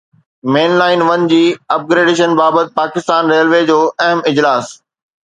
مين 0.53 0.71
line 0.81 0.99
one 1.09 1.25
جي 1.33 1.41
up 1.75 1.83
gradation 1.91 2.31
بابت 2.39 2.71
Pakistan 2.79 3.29
railway 3.33 3.61
جو 3.69 3.77
اهم 4.07 4.19
اجلاس 4.33 4.73